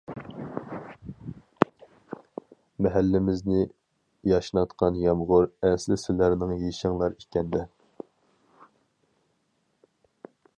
مەھەللىمىزنى 2.85 3.59
ياشناتقان 4.31 4.97
يامغۇر 5.03 5.45
ئەسلى 5.71 5.99
سىلەرنىڭ 6.05 6.55
يېشىڭلار 6.65 7.17
ئىكەندە. 7.21 7.63